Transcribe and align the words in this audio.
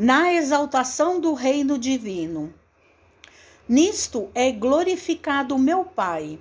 na 0.00 0.32
exaltação 0.32 1.18
do 1.18 1.34
reino 1.34 1.76
divino. 1.76 2.54
Nisto 3.68 4.30
é 4.32 4.52
glorificado 4.52 5.58
meu 5.58 5.84
Pai, 5.84 6.38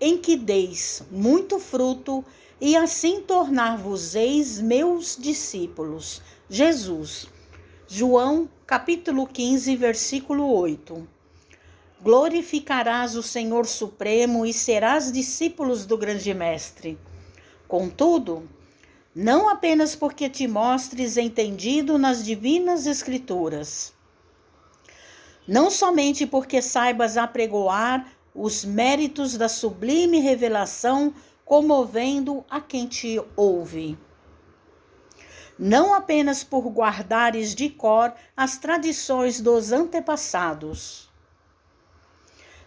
em 0.00 0.18
que 0.18 0.36
deis 0.36 1.04
muito 1.08 1.60
fruto 1.60 2.24
e 2.60 2.76
assim 2.76 3.20
tornar-vos-eis 3.20 4.60
meus 4.60 5.16
discípulos. 5.16 6.20
Jesus. 6.50 7.28
João, 7.86 8.50
capítulo 8.66 9.24
15, 9.24 9.76
versículo 9.76 10.52
8. 10.52 11.06
Glorificarás 12.02 13.14
o 13.14 13.22
Senhor 13.22 13.66
Supremo 13.66 14.44
e 14.44 14.52
serás 14.52 15.12
discípulos 15.12 15.86
do 15.86 15.96
grande 15.96 16.34
mestre. 16.34 16.98
Contudo, 17.68 18.48
não 19.18 19.48
apenas 19.48 19.96
porque 19.96 20.28
te 20.28 20.46
mostres 20.46 21.16
entendido 21.16 21.96
nas 21.96 22.22
divinas 22.22 22.84
escrituras, 22.84 23.94
não 25.48 25.70
somente 25.70 26.26
porque 26.26 26.60
saibas 26.60 27.16
apregoar 27.16 28.12
os 28.34 28.62
méritos 28.62 29.34
da 29.34 29.48
sublime 29.48 30.20
revelação, 30.20 31.14
comovendo 31.46 32.44
a 32.50 32.60
quem 32.60 32.86
te 32.86 33.18
ouve. 33.34 33.98
Não 35.58 35.94
apenas 35.94 36.44
por 36.44 36.68
guardares 36.68 37.54
de 37.54 37.70
cor 37.70 38.12
as 38.36 38.58
tradições 38.58 39.40
dos 39.40 39.72
antepassados. 39.72 41.08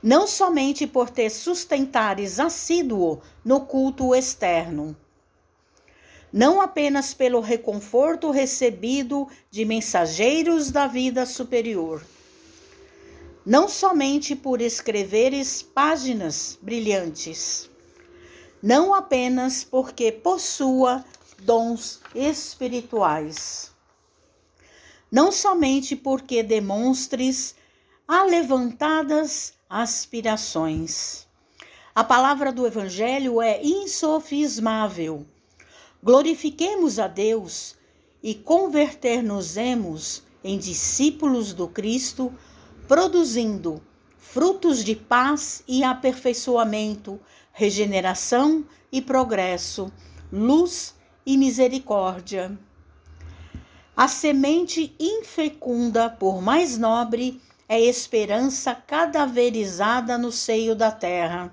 Não 0.00 0.28
somente 0.28 0.86
por 0.86 1.10
ter 1.10 1.28
sustentares 1.28 2.38
assíduo 2.38 3.20
no 3.44 3.62
culto 3.62 4.14
externo. 4.14 4.96
Não 6.36 6.60
apenas 6.60 7.14
pelo 7.14 7.40
reconforto 7.40 8.30
recebido 8.30 9.26
de 9.50 9.64
mensageiros 9.64 10.70
da 10.70 10.86
vida 10.86 11.24
superior 11.24 12.02
não 13.46 13.68
somente 13.68 14.34
por 14.34 14.60
escreveres 14.60 15.62
páginas 15.62 16.58
brilhantes, 16.60 17.70
não 18.60 18.92
apenas 18.92 19.62
porque 19.62 20.10
possua 20.10 21.04
dons 21.38 22.00
espirituais, 22.12 23.70
não 25.12 25.30
somente 25.30 25.94
porque 25.94 26.42
demonstres 26.42 27.54
alevantadas 28.08 29.52
aspirações. 29.70 31.24
A 31.94 32.02
palavra 32.02 32.52
do 32.52 32.66
Evangelho 32.66 33.40
é 33.40 33.62
insofismável. 33.62 35.24
Glorifiquemos 36.02 36.98
a 36.98 37.08
Deus 37.08 37.76
e 38.22 38.34
converter-nos-emos 38.34 40.22
em 40.42 40.58
discípulos 40.58 41.52
do 41.52 41.66
Cristo 41.66 42.32
produzindo 42.86 43.82
frutos 44.16 44.84
de 44.84 44.94
paz 44.94 45.62
e 45.66 45.82
aperfeiçoamento, 45.82 47.18
regeneração 47.52 48.64
e 48.92 49.00
progresso, 49.00 49.92
luz 50.32 50.94
e 51.24 51.36
misericórdia. 51.36 52.56
A 53.96 54.08
semente 54.08 54.94
infecunda, 55.00 56.10
por 56.10 56.42
mais 56.42 56.76
nobre, 56.76 57.40
é 57.68 57.80
esperança 57.80 58.74
cadaverizada 58.74 60.16
no 60.18 60.30
seio 60.30 60.76
da 60.76 60.90
terra. 60.90 61.52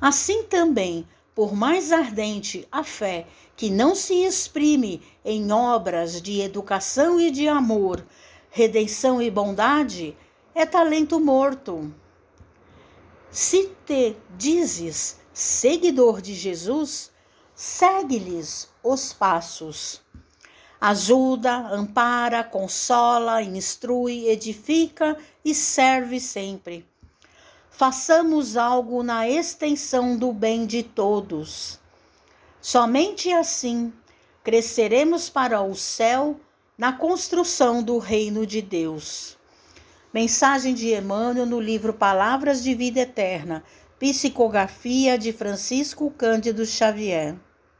Assim 0.00 0.44
também, 0.44 1.06
por 1.36 1.54
mais 1.54 1.92
ardente 1.92 2.66
a 2.72 2.82
fé 2.82 3.26
que 3.54 3.68
não 3.68 3.94
se 3.94 4.24
exprime 4.24 5.02
em 5.22 5.52
obras 5.52 6.22
de 6.22 6.40
educação 6.40 7.20
e 7.20 7.30
de 7.30 7.46
amor, 7.46 8.06
redenção 8.50 9.20
e 9.20 9.30
bondade 9.30 10.16
é 10.54 10.64
talento 10.64 11.20
morto. 11.20 11.94
Se 13.30 13.70
te 13.84 14.16
dizes 14.38 15.20
seguidor 15.30 16.22
de 16.22 16.32
Jesus, 16.32 17.12
segue-lhes 17.54 18.70
os 18.82 19.12
passos. 19.12 20.00
Ajuda, 20.80 21.68
ampara, 21.70 22.42
consola, 22.42 23.42
instrui, 23.42 24.26
edifica 24.26 25.18
e 25.44 25.54
serve 25.54 26.18
sempre. 26.18 26.86
Façamos 27.76 28.56
algo 28.56 29.02
na 29.02 29.28
extensão 29.28 30.16
do 30.16 30.32
bem 30.32 30.64
de 30.64 30.82
todos. 30.82 31.78
Somente 32.58 33.30
assim 33.30 33.92
cresceremos 34.42 35.28
para 35.28 35.60
o 35.60 35.74
céu 35.74 36.40
na 36.78 36.94
construção 36.94 37.82
do 37.82 37.98
reino 37.98 38.46
de 38.46 38.62
Deus. 38.62 39.36
Mensagem 40.10 40.72
de 40.72 40.94
Emmanuel 40.94 41.44
no 41.44 41.60
livro 41.60 41.92
Palavras 41.92 42.62
de 42.62 42.74
Vida 42.74 43.00
Eterna, 43.00 43.62
psicografia 43.98 45.18
de 45.18 45.30
Francisco 45.30 46.10
Cândido 46.16 46.64
Xavier. 46.64 47.36